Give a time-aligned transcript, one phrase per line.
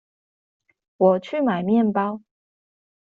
[0.97, 2.23] 我去買麵包